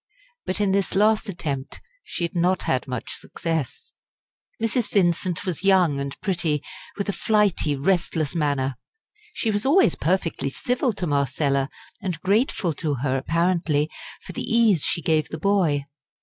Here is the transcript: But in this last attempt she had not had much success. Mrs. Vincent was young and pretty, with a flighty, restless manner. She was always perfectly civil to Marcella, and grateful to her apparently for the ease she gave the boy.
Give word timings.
But 0.47 0.59
in 0.59 0.71
this 0.71 0.95
last 0.95 1.29
attempt 1.29 1.79
she 2.03 2.23
had 2.23 2.35
not 2.35 2.63
had 2.63 2.87
much 2.87 3.13
success. 3.13 3.93
Mrs. 4.59 4.89
Vincent 4.89 5.45
was 5.45 5.63
young 5.63 5.99
and 5.99 6.19
pretty, 6.21 6.63
with 6.97 7.07
a 7.07 7.13
flighty, 7.13 7.75
restless 7.75 8.33
manner. 8.33 8.79
She 9.31 9.51
was 9.51 9.63
always 9.63 9.93
perfectly 9.93 10.49
civil 10.49 10.91
to 10.93 11.05
Marcella, 11.05 11.69
and 12.01 12.19
grateful 12.21 12.73
to 12.81 12.95
her 12.95 13.15
apparently 13.15 13.91
for 14.23 14.31
the 14.33 14.41
ease 14.41 14.83
she 14.83 15.03
gave 15.03 15.29
the 15.29 15.37
boy. 15.37 15.85